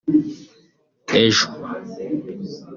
Ejo 1.21 1.45